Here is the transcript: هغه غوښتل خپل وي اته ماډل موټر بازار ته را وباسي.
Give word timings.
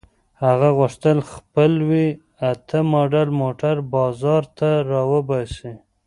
هغه 0.43 0.69
غوښتل 0.77 1.17
خپل 1.33 1.71
وي 1.89 2.07
اته 2.51 2.77
ماډل 2.93 3.29
موټر 3.41 3.75
بازار 3.95 4.43
ته 4.57 4.69
را 4.89 5.01
وباسي. 5.11 5.73